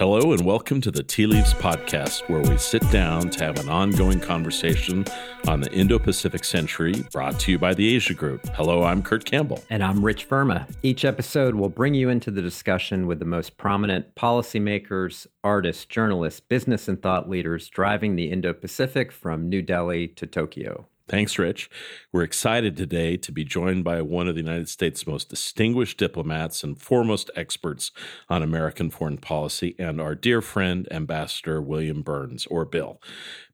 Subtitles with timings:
[0.00, 3.68] Hello, and welcome to the Tea Leaves Podcast, where we sit down to have an
[3.68, 5.04] ongoing conversation
[5.46, 8.46] on the Indo Pacific century, brought to you by the Asia Group.
[8.54, 9.62] Hello, I'm Kurt Campbell.
[9.68, 10.66] And I'm Rich Verma.
[10.82, 16.40] Each episode will bring you into the discussion with the most prominent policymakers, artists, journalists,
[16.40, 20.86] business, and thought leaders driving the Indo Pacific from New Delhi to Tokyo.
[21.10, 21.68] Thanks, Rich.
[22.12, 26.62] We're excited today to be joined by one of the United States' most distinguished diplomats
[26.62, 27.90] and foremost experts
[28.28, 33.02] on American foreign policy, and our dear friend, Ambassador William Burns, or Bill.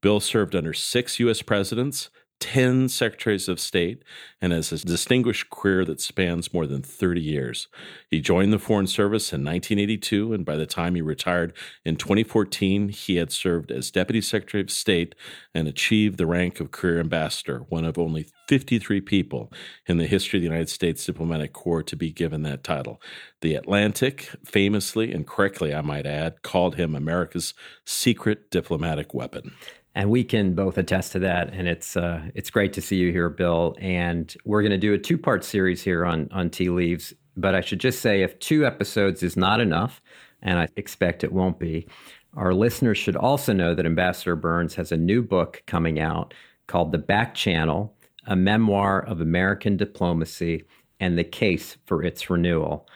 [0.03, 1.41] Bill served under six U.S.
[1.41, 4.03] presidents, 10 secretaries of state
[4.41, 7.69] and has a distinguished career that spans more than 30 years.
[8.11, 11.55] He joined the Foreign Service in 1982, and by the time he retired
[11.85, 15.15] in 2014, he had served as Deputy Secretary of State
[15.55, 19.53] and achieved the rank of Career Ambassador, one of only 53 people
[19.87, 23.01] in the history of the United States Diplomatic Corps to be given that title.
[23.41, 29.53] The Atlantic, famously and correctly, I might add, called him America's secret diplomatic weapon
[29.97, 31.53] and we can both attest to that.
[31.55, 33.75] And it's uh, it's great to see you here, Bill.
[33.81, 37.15] And we're going to do a two part series here on on tea leaves.
[37.37, 40.01] But I should just say, if two episodes is not enough,
[40.43, 41.87] and I expect it won't be,
[42.35, 46.35] our listeners should also know that Ambassador Burns has a new book coming out
[46.67, 50.65] called The Back Channel: A Memoir of American Diplomacy
[51.01, 52.87] and the Case for Its Renewal.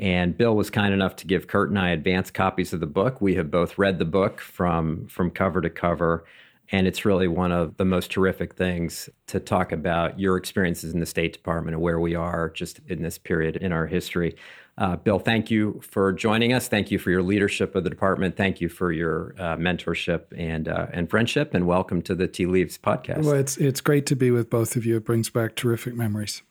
[0.00, 3.20] And Bill was kind enough to give Kurt and I advance copies of the book.
[3.20, 6.24] We have both read the book from from cover to cover.
[6.70, 11.00] And it's really one of the most terrific things to talk about your experiences in
[11.00, 14.36] the State Department and where we are just in this period in our history.
[14.76, 16.68] Uh, Bill, thank you for joining us.
[16.68, 18.36] Thank you for your leadership of the department.
[18.36, 21.52] Thank you for your uh, mentorship and uh, and friendship.
[21.52, 23.24] And welcome to the Tea Leaves podcast.
[23.24, 24.96] Well, it's it's great to be with both of you.
[24.96, 26.42] It brings back terrific memories.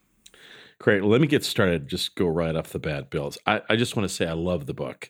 [0.79, 1.03] Great.
[1.03, 1.87] Let me get started.
[1.87, 3.33] Just go right off the bat, Bill.
[3.45, 5.09] I, I just want to say I love the book,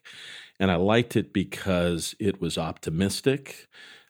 [0.59, 3.67] and I liked it because it was optimistic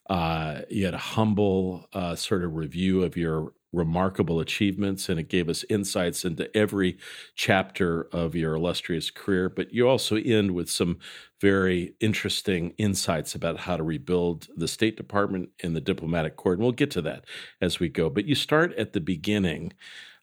[0.09, 5.27] uh, you had a humble uh, sort of review of your remarkable achievements, and it
[5.29, 6.97] gave us insights into every
[7.35, 9.49] chapter of your illustrious career.
[9.49, 10.99] But you also end with some
[11.41, 16.53] very interesting insights about how to rebuild the State Department and the diplomatic corps.
[16.53, 17.25] And we'll get to that
[17.61, 18.09] as we go.
[18.09, 19.73] But you start at the beginning.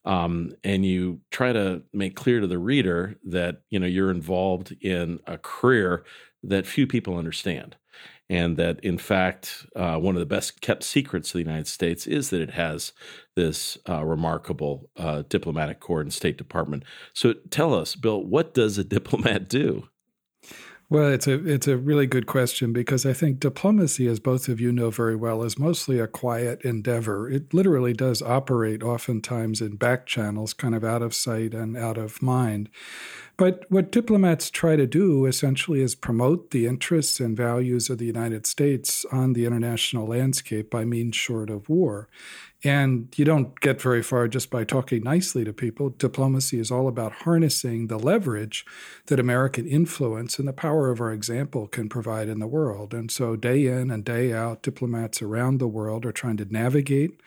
[0.06, 4.77] Um, and you try to make clear to the reader that you know you're involved
[4.83, 6.05] in a career
[6.43, 7.75] that few people understand
[8.29, 12.07] and that in fact uh, one of the best kept secrets of the United States
[12.07, 12.93] is that it has
[13.37, 16.85] this uh, remarkable uh, diplomatic corps and State Department.
[17.12, 19.89] So tell us, Bill, what does a diplomat do?
[20.91, 24.61] Well, it's a it's a really good question because I think diplomacy, as both of
[24.61, 27.28] you know very well, is mostly a quiet endeavor.
[27.28, 31.97] It literally does operate oftentimes in back channels, kind of out of sight and out
[31.97, 32.69] of mind.
[33.37, 38.06] But what diplomats try to do essentially is promote the interests and values of the
[38.06, 42.09] United States on the international landscape by means short of war.
[42.64, 45.91] And you don't get very far just by talking nicely to people.
[45.91, 48.64] Diplomacy is all about harnessing the leverage
[49.06, 52.94] that American influence and the power of our example can provide in the world.
[52.94, 57.20] And so, day in and day out, diplomats around the world are trying to navigate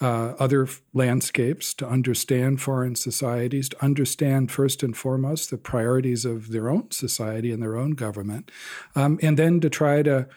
[0.00, 6.50] uh, other landscapes, to understand foreign societies, to understand first and foremost the priorities of
[6.50, 8.50] their own society and their own government,
[8.94, 10.28] um, and then to try to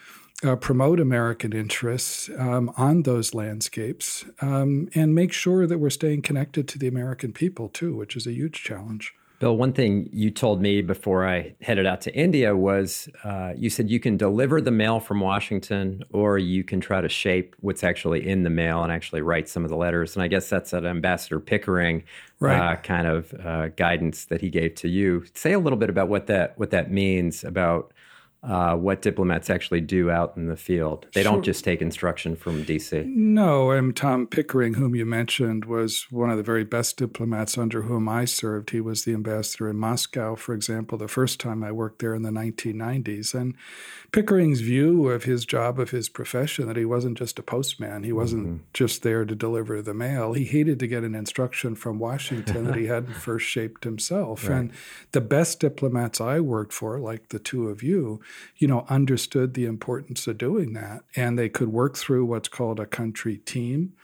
[0.44, 6.22] uh, promote American interests um, on those landscapes um, and make sure that we're staying
[6.22, 9.14] connected to the American people too, which is a huge challenge.
[9.42, 13.70] Bill, one thing you told me before I headed out to India was uh, you
[13.70, 17.82] said you can deliver the mail from Washington or you can try to shape what's
[17.82, 20.14] actually in the mail and actually write some of the letters.
[20.14, 22.04] And I guess that's an Ambassador Pickering
[22.38, 22.74] right.
[22.74, 25.24] uh, kind of uh, guidance that he gave to you.
[25.34, 27.92] Say a little bit about what that what that means about
[28.42, 31.06] uh, what diplomats actually do out in the field.
[31.14, 31.30] They sure.
[31.30, 33.06] don't just take instruction from DC.
[33.06, 37.82] No, and Tom Pickering, whom you mentioned, was one of the very best diplomats under
[37.82, 38.70] whom I served.
[38.70, 42.22] He was the ambassador in Moscow, for example, the first time I worked there in
[42.22, 43.32] the 1990s.
[43.32, 43.54] And
[44.10, 48.12] Pickering's view of his job, of his profession, that he wasn't just a postman, he
[48.12, 48.64] wasn't mm-hmm.
[48.74, 50.32] just there to deliver the mail.
[50.32, 54.48] He hated to get an instruction from Washington that he hadn't first shaped himself.
[54.48, 54.58] Right.
[54.58, 54.72] And
[55.12, 58.20] the best diplomats I worked for, like the two of you,
[58.56, 61.02] you know, understood the importance of doing that.
[61.16, 63.94] And they could work through what's called a country team,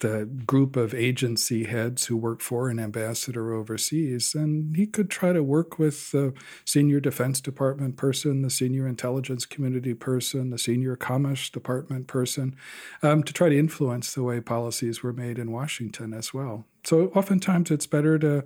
[0.00, 4.34] the group of agency heads who work for an ambassador overseas.
[4.34, 6.34] And he could try to work with the
[6.64, 12.56] senior Defense Department person, the senior intelligence community person, the senior Commerce Department person
[13.02, 16.66] um, to try to influence the way policies were made in Washington as well.
[16.84, 18.44] So oftentimes it's better to,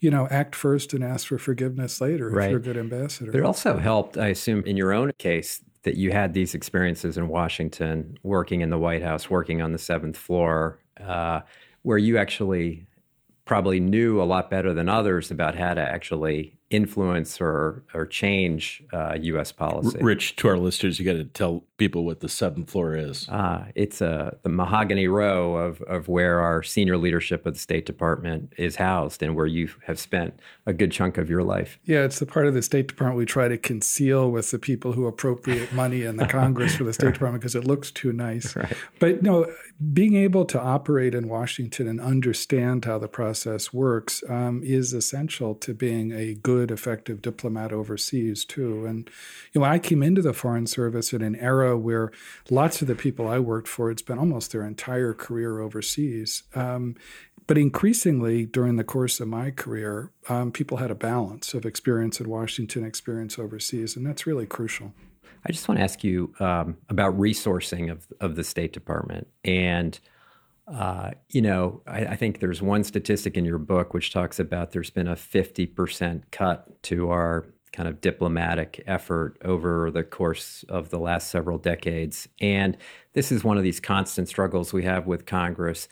[0.00, 2.44] you know, act first and ask for forgiveness later right.
[2.44, 3.36] if you're a good ambassador.
[3.36, 7.28] It also helped, I assume, in your own case, that you had these experiences in
[7.28, 11.40] Washington, working in the White House, working on the seventh floor, uh,
[11.82, 12.86] where you actually
[13.44, 18.82] probably knew a lot better than others about how to actually influence or or change
[18.92, 19.52] uh, U.S.
[19.52, 19.98] policy.
[20.00, 23.28] Rich, to our listeners, you got to tell people what the seventh floor is.
[23.28, 27.86] Uh, it's a the mahogany row of of where our senior leadership of the State
[27.86, 31.78] Department is housed, and where you have spent a good chunk of your life.
[31.84, 34.92] Yeah, it's the part of the State Department we try to conceal with the people
[34.92, 38.54] who appropriate money in the Congress for the State Department because it looks too nice.
[38.60, 38.76] Right.
[38.98, 39.46] But no,
[39.92, 45.54] being able to operate in Washington and understand how the process works um, is essential
[45.54, 48.84] to being a good good, effective diplomat overseas too.
[48.84, 49.08] And
[49.52, 52.10] you know, I came into the Foreign Service in an era where
[52.50, 56.42] lots of the people I worked for had spent almost their entire career overseas.
[56.54, 56.96] Um,
[57.46, 62.20] but increasingly during the course of my career, um, people had a balance of experience
[62.20, 64.92] in Washington, experience overseas, and that's really crucial.
[65.46, 69.98] I just want to ask you um, about resourcing of of the State Department and
[70.72, 74.70] uh, you know, I, I, think there's one statistic in your book which talks about
[74.70, 80.90] there's been a 50% cut to our kind of diplomatic effort over the course of
[80.90, 82.28] the last several decades.
[82.40, 82.76] And
[83.14, 85.88] this is one of these constant struggles we have with Congress.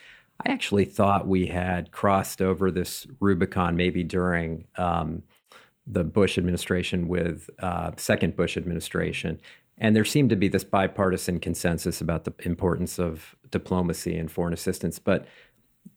[0.47, 5.23] I actually thought we had crossed over this Rubicon maybe during um,
[5.87, 9.41] the Bush administration with uh, second Bush administration.
[9.81, 14.53] And there seemed to be this bipartisan consensus about the importance of diplomacy and foreign
[14.53, 14.99] assistance.
[14.99, 15.27] But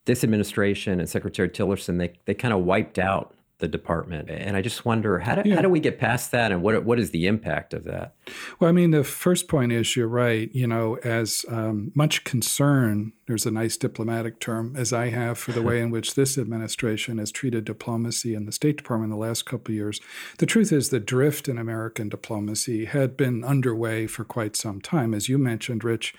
[0.06, 4.30] this administration and Secretary Tillerson, they, they kind of wiped out the department.
[4.30, 5.56] And I just wonder how do, yeah.
[5.56, 8.16] how do we get past that and what, what is the impact of that?
[8.60, 10.54] Well, I mean, the first point is you're right.
[10.54, 15.54] You know, as um, much concern, there's a nice diplomatic term, as I have for
[15.54, 19.26] the way in which this administration has treated diplomacy and the State Department in the
[19.26, 20.02] last couple of years.
[20.40, 25.14] The truth is, the drift in American diplomacy had been underway for quite some time.
[25.14, 26.14] As you mentioned, Rich,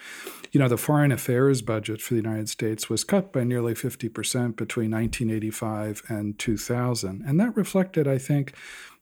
[0.53, 4.57] you know, the foreign affairs budget for the United States was cut by nearly 50%
[4.57, 7.23] between 1985 and 2000.
[7.27, 8.55] And that reflected, I think,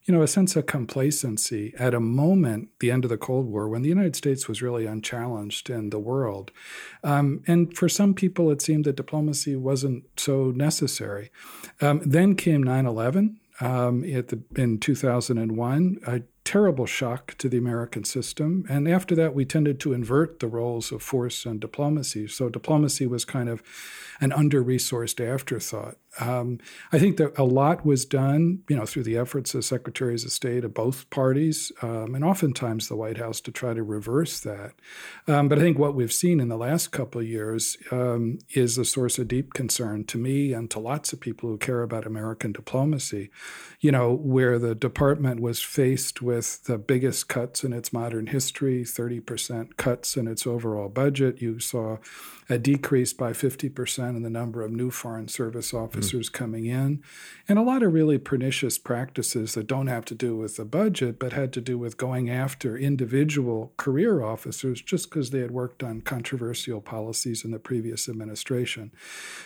[0.04, 3.68] you know, a sense of complacency at a moment, the end of the Cold War,
[3.68, 6.50] when the United States was really unchallenged in the world.
[7.04, 11.30] Um, and for some people, it seemed that diplomacy wasn't so necessary.
[11.80, 16.00] Um, then came 9 11 um, in 2001.
[16.06, 18.64] I terrible shock to the American system.
[18.68, 22.26] And after that, we tended to invert the roles of force and diplomacy.
[22.26, 23.62] So diplomacy was kind of
[24.20, 25.96] an under resourced afterthought.
[26.18, 26.58] Um,
[26.92, 30.32] I think that a lot was done, you know, through the efforts of secretaries of
[30.32, 34.72] state of both parties, um, and oftentimes the White House to try to reverse that.
[35.28, 38.76] Um, but I think what we've seen in the last couple of years um, is
[38.76, 42.06] a source of deep concern to me and to lots of people who care about
[42.06, 43.30] American diplomacy.
[43.80, 48.82] You know, where the department was faced with the biggest cuts in its modern history,
[48.84, 51.40] 30% cuts in its overall budget.
[51.40, 51.98] You saw
[52.50, 56.32] a decrease by 50% in the number of new Foreign Service officers mm.
[56.32, 57.00] coming in,
[57.48, 61.20] and a lot of really pernicious practices that don't have to do with the budget,
[61.20, 65.84] but had to do with going after individual career officers just because they had worked
[65.84, 68.90] on controversial policies in the previous administration.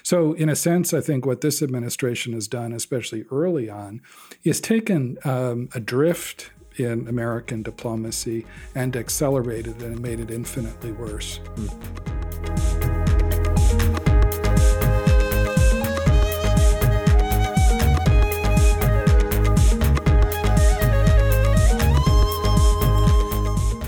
[0.03, 4.01] So, in a sense, I think what this administration has done, especially early on,
[4.45, 10.93] is taken um, a drift in American diplomacy and accelerated it and made it infinitely
[10.93, 11.39] worse.
[11.57, 12.74] Mm.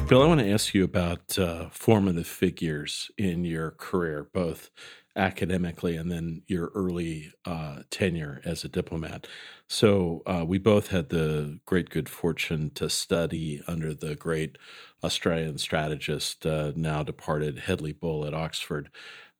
[0.09, 4.71] Bill, I want to ask you about uh, formative figures in your career, both
[5.17, 9.27] academically and then your early uh, tenure as a diplomat.
[9.67, 14.59] So, uh, we both had the great good fortune to study under the great
[15.03, 18.91] Australian strategist, uh, now departed Hedley Bull at Oxford.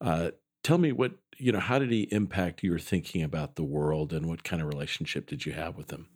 [0.01, 0.31] Uh,
[0.65, 4.27] tell me what, you know, how did he impact your thinking about the world and
[4.27, 6.09] what kind of relationship did you have with him?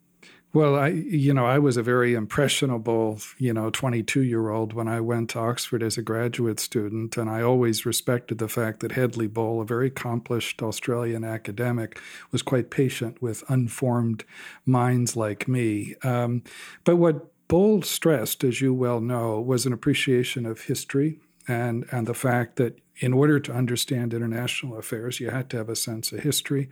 [0.54, 4.90] Well, I, you know, I was a very impressionable, you know, 22 year old when
[4.90, 7.16] I went to Oxford as a graduate student.
[7.16, 11.98] And I always respected the fact that Hedley Bull, a very accomplished Australian academic,
[12.34, 14.26] was quite patient with unformed
[14.66, 15.96] minds like me.
[16.04, 16.44] Um,
[16.84, 22.08] but what Bull stressed, as you well know, was an appreciation of history and, and
[22.08, 26.12] the fact that in order to understand international affairs, you had to have a sense
[26.12, 26.70] of history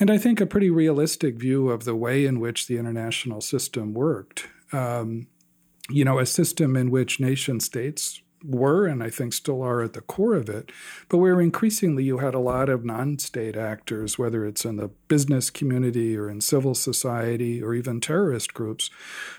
[0.00, 3.94] and I think a pretty realistic view of the way in which the international system
[3.94, 4.48] worked.
[4.72, 5.26] Um,
[5.90, 9.92] you know, a system in which nation states were and I think still are at
[9.92, 10.70] the core of it,
[11.08, 14.88] but where increasingly you had a lot of non state actors, whether it's in the
[15.08, 18.90] business community or in civil society or even terrorist groups,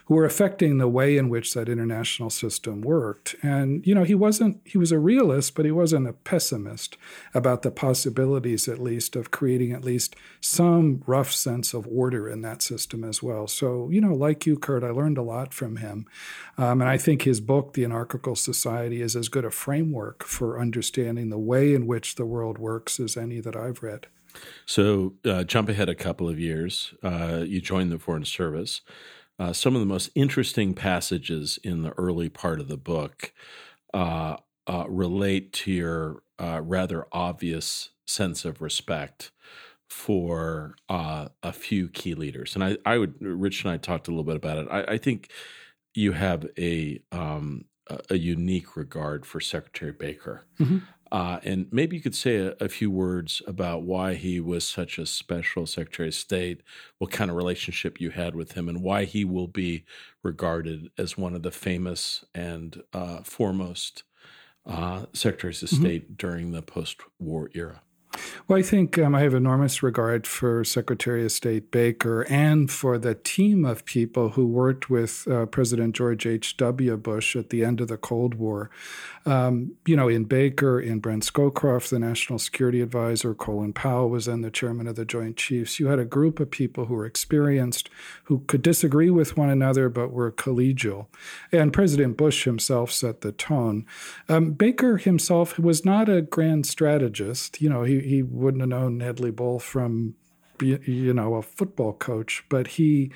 [0.05, 3.35] who were affecting the way in which that international system worked.
[3.41, 6.97] And, you know, he wasn't, he was a realist, but he wasn't a pessimist
[7.33, 12.41] about the possibilities, at least, of creating at least some rough sense of order in
[12.41, 13.47] that system as well.
[13.47, 16.05] So, you know, like you, Kurt, I learned a lot from him.
[16.57, 20.59] Um, and I think his book, The Anarchical Society, is as good a framework for
[20.59, 24.07] understanding the way in which the world works as any that I've read.
[24.65, 26.93] So, uh, jump ahead a couple of years.
[27.03, 28.81] Uh, you joined the Foreign Service.
[29.39, 33.33] Uh, some of the most interesting passages in the early part of the book
[33.93, 39.31] uh, uh, relate to your uh, rather obvious sense of respect
[39.89, 42.55] for a few key leaders.
[42.55, 44.67] And I, I, would, Rich and I talked a little bit about it.
[44.71, 45.29] I, I think
[45.93, 47.65] you have a um,
[48.09, 50.45] a unique regard for Secretary Baker.
[50.59, 50.79] Mm-hmm.
[51.11, 54.97] Uh, and maybe you could say a, a, few words about why he was such
[54.97, 56.61] a special Secretary of State,
[56.97, 59.85] what kind of relationship you had with him, and why he will be
[60.23, 64.01] regarded as one of the famous and uh, foremost
[64.65, 65.83] uh, Secretaries of mm-hmm.
[65.83, 67.81] State during the post war era.
[68.47, 72.97] Well, I think um, I have enormous regard for Secretary of State Baker and for
[72.97, 76.97] the team of people who worked with uh, President George H.W.
[76.97, 78.69] Bush at the end of the Cold War.
[79.25, 84.25] Um, you know, in Baker, in Brent Scowcroft, the National Security Advisor, Colin Powell was
[84.25, 85.79] then the chairman of the Joint Chiefs.
[85.79, 87.89] You had a group of people who were experienced,
[88.25, 91.07] who could disagree with one another, but were collegial.
[91.51, 93.85] And President Bush himself set the tone.
[94.27, 97.61] Um, Baker himself was not a grand strategist.
[97.61, 100.15] You know, he, he wouldn't have known Hedley Bull from,
[100.61, 103.11] you know, a football coach, but he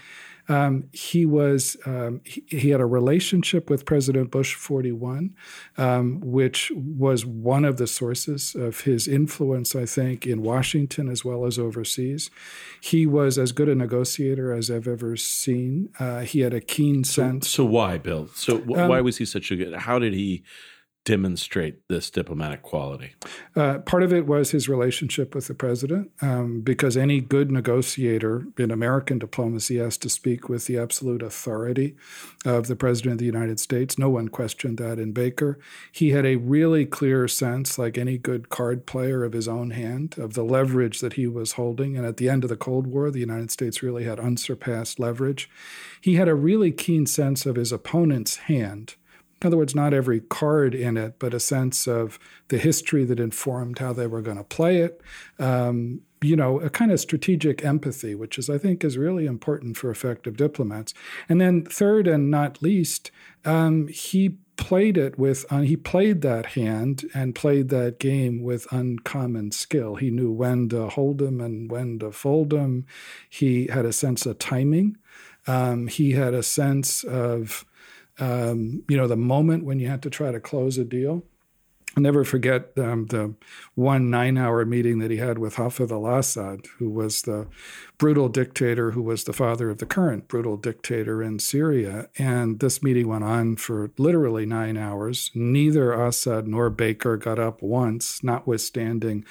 [0.50, 5.36] um, he was um, he, he, had a relationship with President Bush 41,
[5.78, 11.26] um, which was one of the sources of his influence, I think, in Washington as
[11.26, 12.30] well as overseas.
[12.80, 15.90] He was as good a negotiator as I've ever seen.
[16.00, 17.50] Uh, he had a keen sense.
[17.50, 18.30] So, so why, Bill?
[18.34, 19.74] So w- why um, was he such a good?
[19.74, 20.44] How did he?
[21.08, 23.14] Demonstrate this diplomatic quality?
[23.56, 28.46] Uh, part of it was his relationship with the president, um, because any good negotiator
[28.58, 31.96] in American diplomacy has to speak with the absolute authority
[32.46, 33.98] of the president of the United States.
[33.98, 35.58] No one questioned that in Baker.
[35.94, 40.18] He had a really clear sense, like any good card player, of his own hand,
[40.18, 41.96] of the leverage that he was holding.
[41.96, 45.50] And at the end of the Cold War, the United States really had unsurpassed leverage.
[46.02, 48.96] He had a really keen sense of his opponent's hand
[49.42, 52.18] in other words, not every card in it, but a sense of
[52.48, 55.02] the history that informed how they were going to play it.
[55.38, 59.78] Um, you know, a kind of strategic empathy, which is, I think, is really important
[59.78, 60.94] for effective diplomats.
[61.30, 63.12] And then, third and not least,
[63.46, 68.72] um, he played it with uh, he played that hand and played that game with
[68.72, 69.96] uncommon skill.
[69.96, 72.86] He knew when to hold them and when to fold them.
[73.30, 74.98] He had a sense of timing.
[75.46, 77.66] Um, he had a sense of
[78.20, 81.24] um, you know, the moment when you had to try to close a deal.
[81.96, 83.34] I'll never forget um, the
[83.74, 87.48] one nine hour meeting that he had with Hafez al Assad, who was the
[87.98, 92.08] brutal dictator who was the father of the current brutal dictator in Syria.
[92.20, 95.32] And this meeting went on for literally nine hours.
[95.34, 99.26] Neither Assad nor Baker got up once, notwithstanding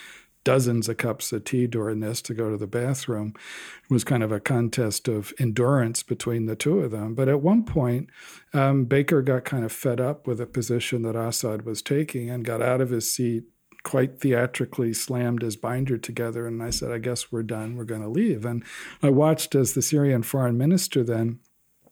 [0.46, 3.34] dozens of cups of tea during this to go to the bathroom.
[3.82, 7.16] It was kind of a contest of endurance between the two of them.
[7.16, 8.10] But at one point,
[8.54, 12.44] um, Baker got kind of fed up with the position that Assad was taking and
[12.44, 13.42] got out of his seat
[13.82, 16.46] quite theatrically slammed his binder together.
[16.46, 17.74] And I said, I guess we're done.
[17.74, 18.44] We're going to leave.
[18.44, 18.64] And
[19.02, 21.40] I watched as the Syrian foreign minister then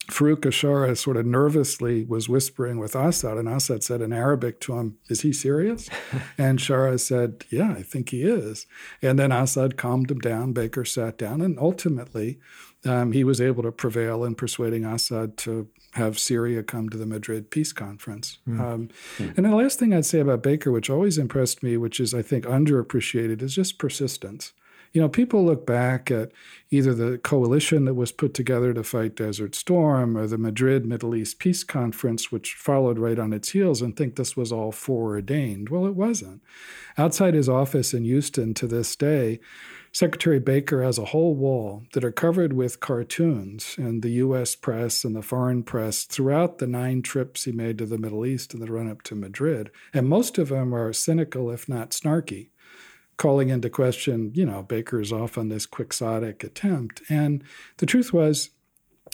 [0.08, 4.74] Farouk al-Shara sort of nervously was whispering with Assad, and Assad said in Arabic to
[4.74, 5.88] him, Is he serious?
[6.38, 8.66] and Shara said, Yeah, I think he is.
[9.00, 10.52] And then Assad calmed him down.
[10.52, 12.38] Baker sat down, and ultimately,
[12.84, 17.06] um, he was able to prevail in persuading Assad to have Syria come to the
[17.06, 18.38] Madrid peace conference.
[18.48, 18.60] Mm.
[18.60, 19.36] Um, mm.
[19.36, 22.20] And the last thing I'd say about Baker, which always impressed me, which is, I
[22.22, 24.52] think, underappreciated, is just persistence.
[24.94, 26.30] You know, people look back at
[26.70, 31.16] either the coalition that was put together to fight Desert Storm or the Madrid Middle
[31.16, 35.68] East Peace Conference, which followed right on its heels, and think this was all foreordained.
[35.68, 36.42] Well, it wasn't.
[36.96, 39.40] Outside his office in Houston to this day,
[39.90, 44.54] Secretary Baker has a whole wall that are covered with cartoons and the U.S.
[44.54, 48.54] press and the foreign press throughout the nine trips he made to the Middle East
[48.54, 49.72] in the run up to Madrid.
[49.92, 52.50] And most of them are cynical, if not snarky
[53.16, 57.02] calling into question, you know, Baker's off on this quixotic attempt.
[57.08, 57.44] And
[57.78, 58.50] the truth was,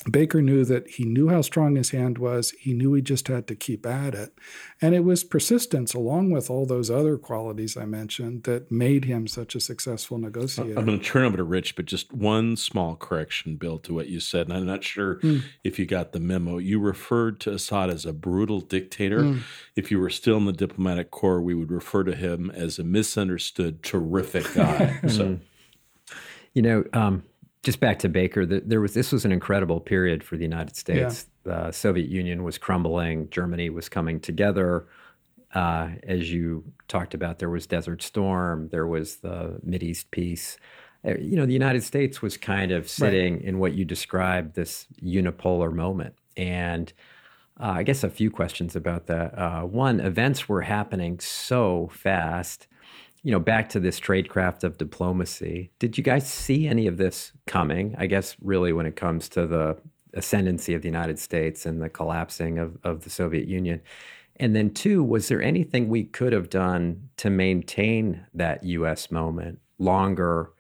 [0.09, 2.53] Baker knew that he knew how strong his hand was.
[2.53, 4.33] He knew he just had to keep at it.
[4.81, 9.27] And it was persistence, along with all those other qualities I mentioned, that made him
[9.27, 10.79] such a successful negotiator.
[10.79, 14.09] I'm going to turn over to Rich, but just one small correction, Bill, to what
[14.09, 14.49] you said.
[14.49, 15.43] And I'm not sure mm.
[15.65, 16.57] if you got the memo.
[16.57, 19.21] You referred to Assad as a brutal dictator.
[19.21, 19.41] Mm.
[19.77, 22.85] If you were still in the diplomatic corps, we would refer to him as a
[22.85, 25.01] misunderstood, terrific guy.
[25.09, 25.39] so.
[26.55, 27.23] You know, um,
[27.63, 30.77] just back to Baker, the, there was this was an incredible period for the United
[30.77, 31.27] States.
[31.45, 31.67] Yeah.
[31.67, 34.87] The Soviet Union was crumbling, Germany was coming together.
[35.55, 40.59] Uh, as you talked about, there was Desert Storm, there was the East peace.
[41.05, 43.45] Uh, you know, the United States was kind of sitting right.
[43.45, 46.93] in what you described this unipolar moment, and
[47.59, 49.37] uh, I guess a few questions about that.
[49.37, 52.69] Uh, one, events were happening so fast
[53.23, 57.33] you know, back to this tradecraft of diplomacy, did you guys see any of this
[57.47, 57.95] coming?
[57.99, 59.77] I guess really when it comes to the
[60.15, 63.81] ascendancy of the United States and the collapsing of, of the Soviet Union.
[64.37, 69.61] And then two, was there anything we could have done to maintain that US moment
[69.79, 70.53] longer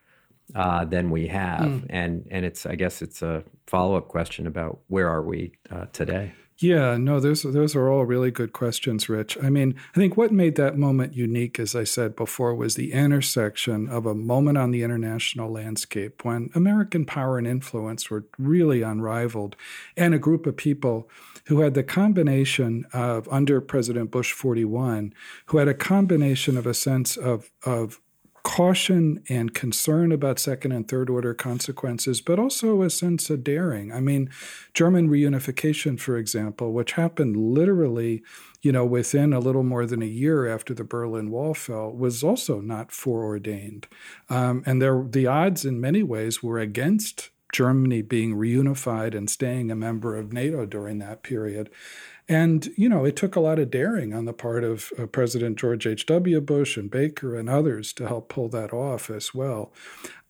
[0.54, 1.60] uh, than we have?
[1.60, 1.86] Mm.
[1.88, 6.32] And and it's I guess it's a follow-up question about where are we uh, today?
[6.62, 9.38] Yeah, no, those those are all really good questions, Rich.
[9.42, 12.92] I mean, I think what made that moment unique, as I said before, was the
[12.92, 18.82] intersection of a moment on the international landscape when American power and influence were really
[18.82, 19.56] unrivaled,
[19.96, 21.08] and a group of people
[21.46, 25.14] who had the combination of under President Bush 41,
[25.46, 28.00] who had a combination of a sense of of
[28.42, 33.92] caution and concern about second and third order consequences, but also a sense of daring.
[33.92, 34.30] I mean,
[34.74, 38.22] German reunification, for example, which happened literally,
[38.62, 42.22] you know, within a little more than a year after the Berlin Wall fell, was
[42.22, 43.86] also not foreordained.
[44.28, 49.70] Um, and there, the odds in many ways were against Germany being reunified and staying
[49.70, 51.70] a member of NATO during that period.
[52.30, 55.58] And, you know, it took a lot of daring on the part of uh, President
[55.58, 56.40] George H.W.
[56.40, 59.72] Bush and Baker and others to help pull that off as well.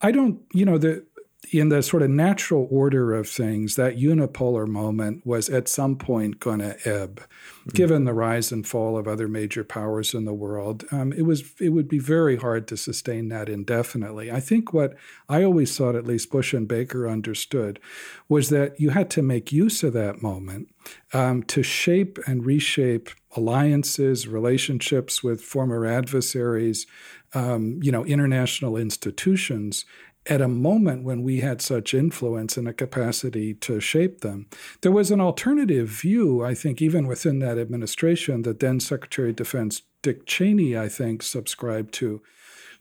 [0.00, 1.04] I don't, you know, the
[1.52, 6.38] in the sort of natural order of things, that unipolar moment was at some point
[6.38, 7.70] going to ebb, mm-hmm.
[7.70, 10.84] given the rise and fall of other major powers in the world.
[10.92, 14.30] Um, it was it would be very hard to sustain that indefinitely.
[14.30, 14.94] I think what
[15.28, 17.80] I always thought, at least Bush and Baker understood,
[18.28, 20.68] was that you had to make use of that moment
[21.12, 26.86] um, to shape and reshape alliances, relationships with former adversaries,
[27.32, 29.84] um, you know, international institutions
[30.26, 34.46] at a moment when we had such influence and a capacity to shape them.
[34.82, 39.36] There was an alternative view, I think, even within that administration that then Secretary of
[39.36, 42.22] Defense Dick Cheney, I think, subscribed to,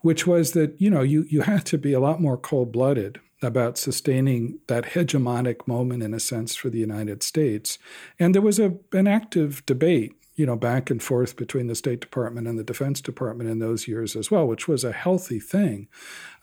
[0.01, 3.19] which was that, you know, you, you had to be a lot more cold blooded
[3.41, 7.79] about sustaining that hegemonic moment in a sense for the United States.
[8.19, 11.99] And there was a, an active debate you know, back and forth between the State
[11.99, 15.89] Department and the Defense Department in those years as well, which was a healthy thing.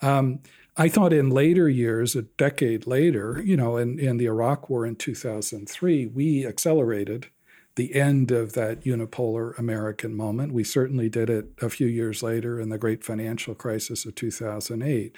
[0.02, 0.40] Um,
[0.76, 4.84] I thought in later years, a decade later, you know, in, in the Iraq War
[4.84, 7.28] in 2003, we accelerated
[7.76, 10.52] the end of that unipolar American moment.
[10.52, 15.14] We certainly did it a few years later in the great financial crisis of 2008.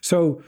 [0.00, 0.42] So,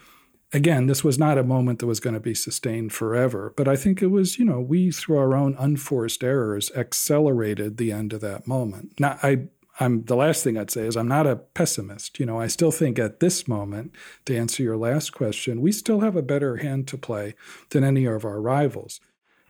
[0.52, 3.76] again, this was not a moment that was going to be sustained forever, but I
[3.76, 8.20] think it was, you know, we through our own unforced errors accelerated the end of
[8.20, 8.92] that moment.
[9.00, 9.48] Now, I
[9.80, 12.20] I'm the last thing I'd say is I'm not a pessimist.
[12.20, 13.94] You know, I still think at this moment,
[14.26, 17.34] to answer your last question, we still have a better hand to play
[17.70, 19.00] than any of our rivals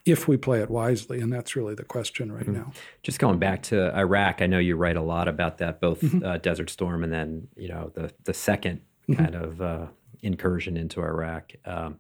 [0.07, 1.21] if we play it wisely.
[1.21, 2.55] And that's really the question right mm-hmm.
[2.55, 2.73] now.
[3.03, 6.25] Just going back to Iraq, I know you write a lot about that, both mm-hmm.
[6.25, 9.15] uh, Desert Storm and then, you know, the, the 2nd mm-hmm.
[9.15, 9.87] kind of uh,
[10.23, 11.53] incursion into Iraq.
[11.65, 11.99] Um,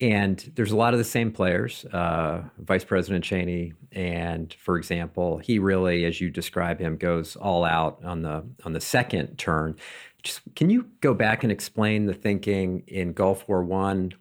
[0.00, 5.38] and there's a lot of the same players, uh, Vice President Cheney, and for example,
[5.38, 9.76] he really, as you describe him, goes all out on the on the second turn.
[10.22, 14.12] Just, can you go back and explain the thinking in Gulf War One?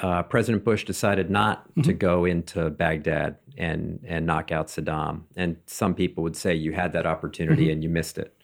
[0.00, 1.82] Uh, President Bush decided not mm-hmm.
[1.82, 6.72] to go into Baghdad and and knock out Saddam, and some people would say you
[6.72, 7.72] had that opportunity mm-hmm.
[7.72, 8.34] and you missed it.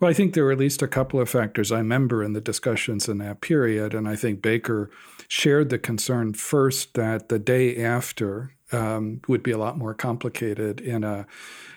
[0.00, 2.40] Well, I think there were at least a couple of factors I remember in the
[2.40, 4.90] discussions in that period, and I think Baker
[5.28, 10.80] shared the concern first that the day after um, would be a lot more complicated
[10.80, 11.26] in a,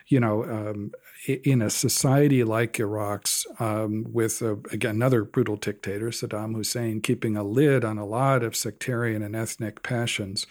[0.08, 0.92] you know, um,
[1.28, 7.36] in a society like Iraq's, um, with a, again another brutal dictator, Saddam Hussein, keeping
[7.36, 10.46] a lid on a lot of sectarian and ethnic passions,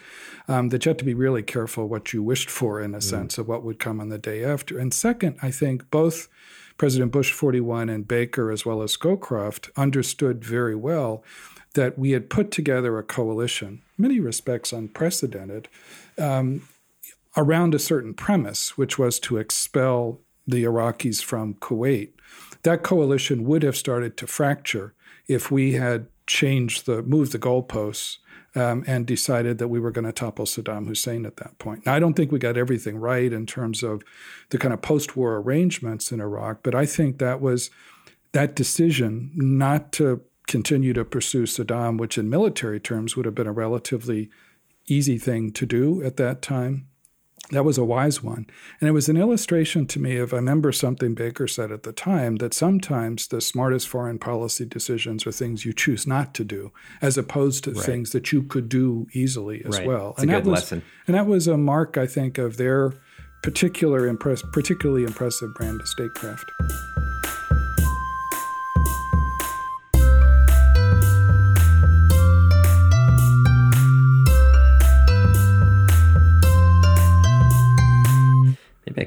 [0.48, 3.02] um, that you had to be really careful what you wished for in a mm.
[3.02, 4.78] sense of what would come on the day after.
[4.78, 6.28] And second, I think both
[6.76, 11.22] President Bush 41 and Baker, as well as Scowcroft, understood very well
[11.74, 15.68] that we had put together a coalition, many respects unprecedented,
[16.18, 16.68] um,
[17.36, 22.10] around a certain premise, which was to expel the Iraqis from Kuwait.
[22.62, 24.94] That coalition would have started to fracture
[25.26, 28.18] if we had changed the moved the goalposts
[28.54, 31.84] um, and decided that we were going to topple Saddam Hussein at that point.
[31.86, 34.02] Now, I don't think we got everything right in terms of
[34.50, 37.70] the kind of post-war arrangements in Iraq, but I think that was
[38.32, 43.46] that decision not to continue to pursue Saddam, which in military terms would have been
[43.46, 44.30] a relatively
[44.86, 46.86] easy thing to do at that time,
[47.50, 48.46] that was a wise one.
[48.80, 51.92] And it was an illustration to me of, I remember something Baker said at the
[51.92, 56.72] time, that sometimes the smartest foreign policy decisions are things you choose not to do,
[57.02, 57.84] as opposed to right.
[57.84, 59.86] things that you could do easily as right.
[59.86, 60.10] well.
[60.12, 60.82] It's and a that good was, lesson.
[61.06, 62.94] And that was a mark, I think, of their
[63.42, 66.50] particular impress, particularly impressive brand of statecraft.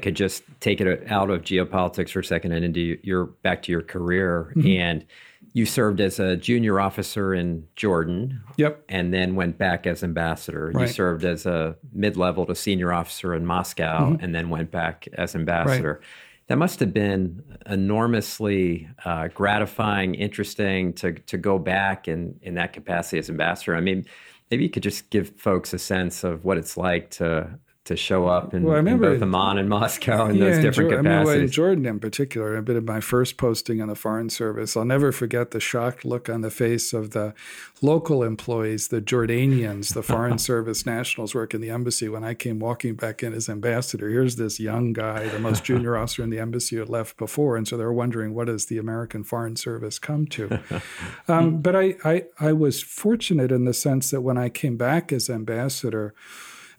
[0.08, 3.72] Could just take it out of geopolitics for a second and into your back to
[3.72, 4.52] your career.
[4.56, 4.66] Mm-hmm.
[4.66, 5.06] And
[5.52, 8.40] you served as a junior officer in Jordan.
[8.56, 8.84] Yep.
[8.88, 10.70] And then went back as ambassador.
[10.74, 10.86] Right.
[10.86, 14.24] You served as a mid-level to senior officer in Moscow, mm-hmm.
[14.24, 15.94] and then went back as ambassador.
[16.00, 16.08] Right.
[16.46, 22.72] That must have been enormously uh, gratifying, interesting to to go back in in that
[22.72, 23.76] capacity as ambassador.
[23.76, 24.06] I mean,
[24.50, 27.50] maybe you could just give folks a sense of what it's like to
[27.88, 30.62] to show up in, well, I remember, in both Amman and Moscow in yeah, those
[30.62, 31.28] different capacities.
[31.28, 34.28] I mean, in Jordan in particular, a bit of my first posting on the Foreign
[34.28, 37.32] Service, I'll never forget the shocked look on the face of the
[37.80, 42.58] local employees, the Jordanians, the Foreign Service nationals work in the embassy when I came
[42.58, 44.10] walking back in as ambassador.
[44.10, 47.56] Here's this young guy, the most junior officer in the embassy who had left before.
[47.56, 50.60] And so they're wondering, what does the American Foreign Service come to?
[51.28, 55.10] um, but I, I, I was fortunate in the sense that when I came back
[55.10, 56.14] as ambassador,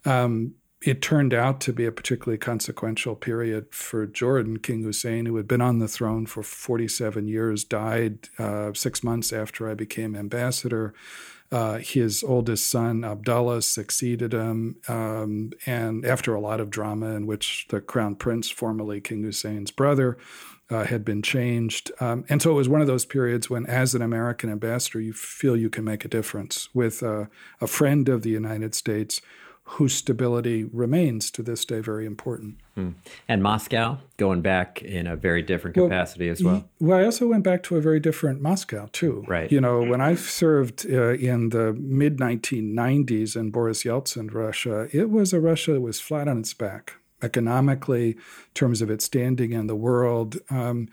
[0.05, 4.59] um, it turned out to be a particularly consequential period for Jordan.
[4.59, 9.33] King Hussein, who had been on the throne for 47 years, died uh, six months
[9.33, 10.93] after I became ambassador.
[11.51, 14.77] Uh, his oldest son, Abdullah, succeeded him.
[14.87, 19.71] Um, and after a lot of drama, in which the crown prince, formerly King Hussein's
[19.71, 20.17] brother,
[20.69, 21.91] uh, had been changed.
[21.99, 25.11] Um, and so it was one of those periods when, as an American ambassador, you
[25.11, 27.25] feel you can make a difference with uh,
[27.59, 29.19] a friend of the United States
[29.73, 32.57] whose stability remains to this day very important.
[32.73, 32.91] Hmm.
[33.27, 36.69] And Moscow, going back in a very different capacity well, as well.
[36.79, 39.23] Well, I also went back to a very different Moscow too.
[39.27, 39.51] Right.
[39.51, 45.11] You know, when I served uh, in the mid 1990s in Boris Yeltsin Russia, it
[45.11, 48.17] was a Russia that was flat on its back economically, in
[48.53, 50.37] terms of its standing in the world.
[50.49, 50.87] Um,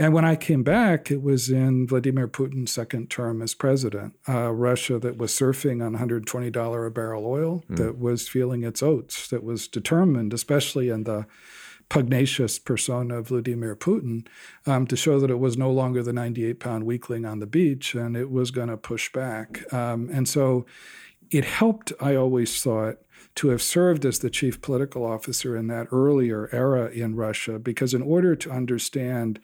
[0.00, 4.14] and when I came back, it was in Vladimir Putin's second term as president.
[4.26, 7.76] Uh, Russia that was surfing on $120 a barrel oil, mm.
[7.76, 11.26] that was feeling its oats, that was determined, especially in the
[11.90, 14.26] pugnacious persona of Vladimir Putin,
[14.64, 17.94] um, to show that it was no longer the 98 pound weakling on the beach
[17.94, 19.70] and it was going to push back.
[19.70, 20.64] Um, and so
[21.30, 22.96] it helped, I always thought,
[23.34, 27.92] to have served as the chief political officer in that earlier era in Russia, because
[27.92, 29.40] in order to understand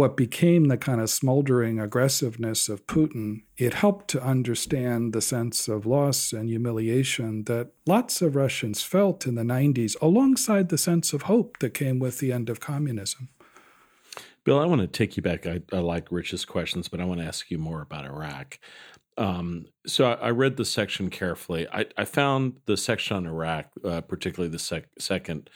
[0.00, 5.68] what became the kind of smoldering aggressiveness of Putin, it helped to understand the sense
[5.68, 11.12] of loss and humiliation that lots of Russians felt in the 90s, alongside the sense
[11.12, 13.28] of hope that came with the end of communism.
[14.42, 15.46] Bill, I want to take you back.
[15.46, 18.58] I, I like Rich's questions, but I want to ask you more about Iraq.
[19.18, 21.68] Um, so I, I, read the section carefully.
[21.70, 25.50] I, I, found the section on Iraq, uh, particularly the sec- second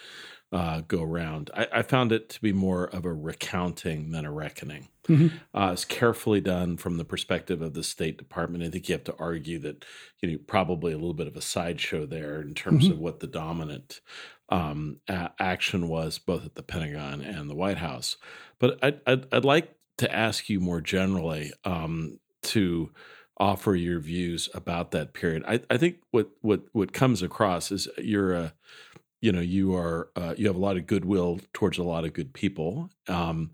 [0.54, 1.50] uh, go round.
[1.52, 4.86] I, I, found it to be more of a recounting than a reckoning.
[5.08, 5.36] Mm-hmm.
[5.52, 8.62] Uh, it's carefully done from the perspective of the State Department.
[8.62, 9.84] I think you have to argue that
[10.22, 12.92] you know probably a little bit of a sideshow there in terms mm-hmm.
[12.92, 14.00] of what the dominant
[14.48, 18.16] um, a- action was, both at the Pentagon and the White House.
[18.60, 22.92] But I'd, I'd, I'd like to ask you more generally um, to
[23.38, 25.42] offer your views about that period.
[25.48, 28.54] I, I think what what what comes across is you're a
[29.24, 32.12] you know you are uh, you have a lot of goodwill towards a lot of
[32.12, 32.90] good people.
[33.08, 33.52] Um,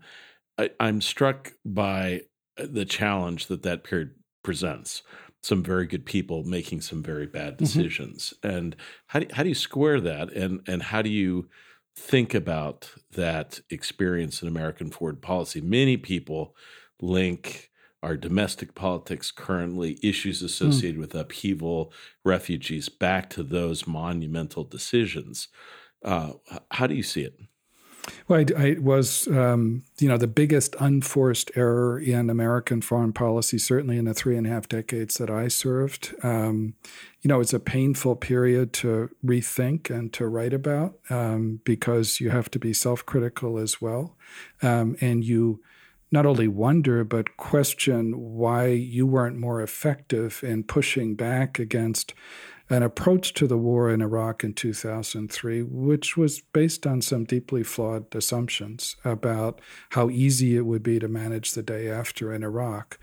[0.57, 2.23] I, I'm struck by
[2.57, 4.11] the challenge that that period
[4.43, 5.01] presents.
[5.43, 7.63] Some very good people making some very bad mm-hmm.
[7.63, 8.57] decisions, mm-hmm.
[8.57, 8.75] and
[9.07, 11.47] how do how do you square that, and and how do you
[11.95, 15.61] think about that experience in American foreign policy?
[15.61, 16.53] Many people
[17.01, 17.70] link
[18.03, 20.45] our domestic politics currently, issues hmm.
[20.47, 21.01] associated mm.
[21.01, 25.47] with upheaval, refugees, back to those monumental decisions.
[26.03, 26.33] Uh,
[26.71, 27.35] how do you see it?
[28.27, 33.57] Well, I, I was, um, you know, the biggest unforced error in American foreign policy,
[33.57, 36.15] certainly in the three and a half decades that I served.
[36.23, 36.73] Um,
[37.21, 42.31] you know, it's a painful period to rethink and to write about um, because you
[42.31, 44.17] have to be self critical as well.
[44.61, 45.61] Um, and you
[46.11, 52.13] not only wonder, but question why you weren't more effective in pushing back against
[52.69, 57.63] an approach to the war in Iraq in 2003, which was based on some deeply
[57.63, 62.97] flawed assumptions about how easy it would be to manage the day after in Iraq.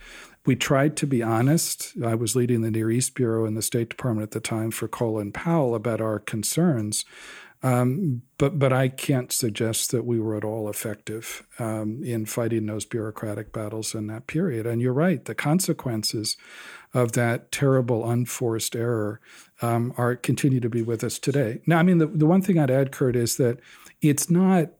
[0.46, 1.92] We tried to be honest.
[2.02, 4.88] I was leading the Near East Bureau in the State Department at the time for
[4.88, 7.04] Colin Powell about our concerns.
[7.62, 12.66] Um, but but I can't suggest that we were at all effective um, in fighting
[12.66, 14.64] those bureaucratic battles in that period.
[14.64, 16.36] And you're right, the consequences
[16.94, 19.20] of that terrible unforced error
[19.60, 21.60] um, are continue to be with us today.
[21.66, 23.58] Now, I mean, the, the one thing I'd add, Kurt, is that
[24.00, 24.70] it's not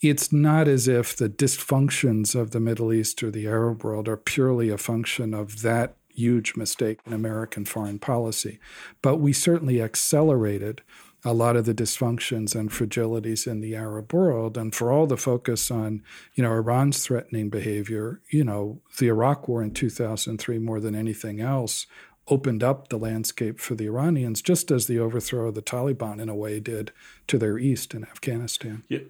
[0.00, 4.16] it's not as if the dysfunctions of the Middle East or the Arab world are
[4.16, 8.58] purely a function of that huge mistake in American foreign policy,
[9.00, 10.82] but we certainly accelerated
[11.24, 14.58] a lot of the dysfunctions and fragilities in the Arab world.
[14.58, 16.02] And for all the focus on,
[16.34, 21.40] you know, Iran's threatening behavior, you know, the Iraq war in 2003, more than anything
[21.40, 21.86] else,
[22.28, 26.28] opened up the landscape for the Iranians, just as the overthrow of the Taliban, in
[26.28, 26.92] a way, did
[27.28, 28.82] to their east in Afghanistan.
[28.88, 29.00] Yeah.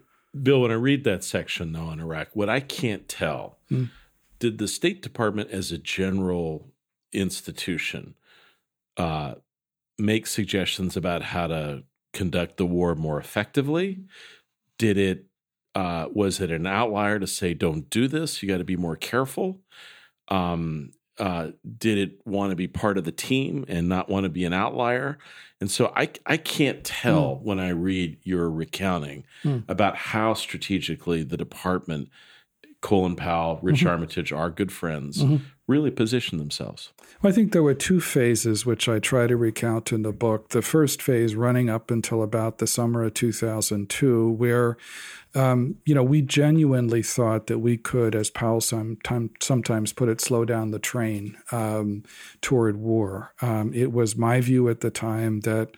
[0.40, 3.90] Bill, when I read that section, though, on Iraq, what I can't tell, mm.
[4.38, 6.72] did the State Department as a general
[7.12, 8.14] institution
[8.96, 9.34] uh,
[9.98, 14.04] make suggestions about how to conduct the war more effectively?
[14.78, 15.26] Did it
[15.74, 18.42] uh, was it an outlier to say don't do this?
[18.42, 19.60] You got to be more careful.
[20.28, 24.30] Um, uh, did it want to be part of the team and not want to
[24.30, 25.18] be an outlier?
[25.60, 27.42] And so I I can't tell mm.
[27.42, 29.64] when I read your recounting mm.
[29.68, 32.08] about how strategically the department,
[32.80, 33.88] Colin Powell, Rich mm-hmm.
[33.88, 35.44] Armitage, our good friends, mm-hmm.
[35.72, 36.90] Really position themselves.
[37.20, 40.50] Well, I think there were two phases which I try to recount in the book.
[40.50, 44.76] The first phase, running up until about the summer of 2002, where
[45.34, 50.20] um, you know, we genuinely thought that we could, as Powell sometime, sometimes put it,
[50.20, 52.02] slow down the train um,
[52.42, 53.32] toward war.
[53.40, 55.70] Um, it was my view at the time that,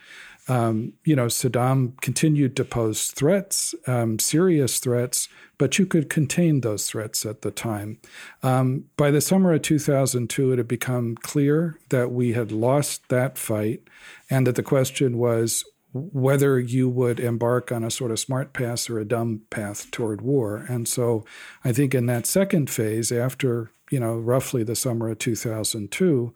[0.48, 6.60] um, you know, Saddam continued to pose threats, um, serious threats, but you could contain
[6.60, 7.98] those threats at the time.
[8.42, 13.38] Um, by the summer of 2002, it had become clear that we had lost that
[13.38, 13.82] fight
[14.28, 18.90] and that the question was whether you would embark on a sort of smart path
[18.90, 20.64] or a dumb path toward war.
[20.68, 21.24] And so
[21.64, 26.34] I think in that second phase, after, you know, roughly the summer of 2002,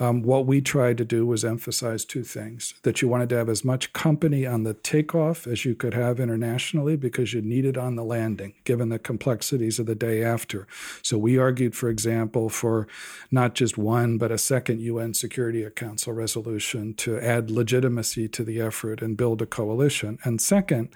[0.00, 3.48] um, what we tried to do was emphasize two things that you wanted to have
[3.48, 7.76] as much company on the takeoff as you could have internationally because you need it
[7.76, 10.68] on the landing, given the complexities of the day after.
[11.02, 12.86] So we argued, for example, for
[13.32, 18.60] not just one, but a second UN Security Council resolution to add legitimacy to the
[18.60, 20.18] effort and build a coalition.
[20.22, 20.90] And second,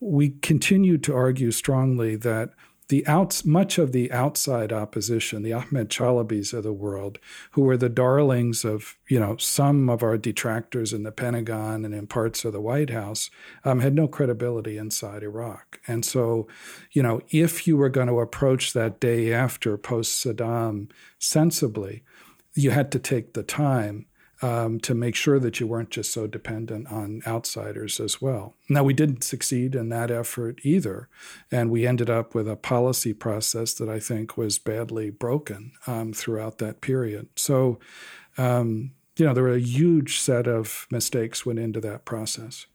[0.00, 2.50] we continued to argue strongly that
[2.88, 7.18] the outs, much of the outside opposition, the Ahmed Chalabis of the world,
[7.52, 11.94] who were the darlings of you know some of our detractors in the Pentagon and
[11.94, 13.30] in parts of the White House,
[13.64, 15.80] um, had no credibility inside Iraq.
[15.86, 16.48] And so,
[16.92, 22.04] you know, if you were going to approach that day after post Saddam sensibly,
[22.54, 24.06] you had to take the time
[24.40, 28.54] um, to make sure that you weren't just so dependent on outsiders as well.
[28.68, 31.08] Now, we didn't succeed in that effort either,
[31.50, 36.12] and we ended up with a policy process that I think was badly broken um,
[36.12, 37.28] throughout that period.
[37.36, 37.78] So,
[38.36, 42.66] um, you know, there were a huge set of mistakes went into that process.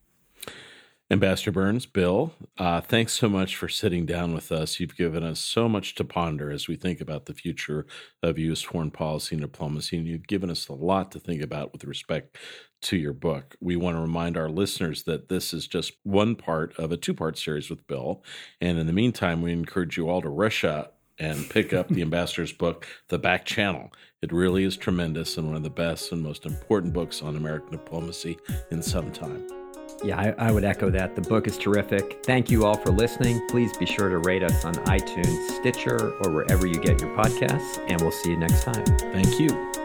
[1.13, 4.79] Ambassador Burns, Bill, uh, thanks so much for sitting down with us.
[4.79, 7.85] You've given us so much to ponder as we think about the future
[8.23, 8.63] of U.S.
[8.63, 12.35] foreign policy and diplomacy, and you've given us a lot to think about with respect
[12.81, 13.55] to your book.
[13.61, 17.13] We want to remind our listeners that this is just one part of a two
[17.13, 18.23] part series with Bill.
[18.59, 22.01] And in the meantime, we encourage you all to rush out and pick up the
[22.07, 23.93] ambassador's book, The Back Channel.
[24.23, 27.69] It really is tremendous and one of the best and most important books on American
[27.69, 28.39] diplomacy
[28.71, 29.62] in some time.
[30.03, 31.15] Yeah, I, I, would echo that.
[31.15, 32.23] The book is terrific.
[32.25, 33.41] Thank you all for listening.
[33.47, 37.79] Please be sure to rate us on iTunes, Stitcher, or wherever you get your podcasts,
[37.87, 38.83] and we'll see you next time.
[39.13, 39.82] Thank you.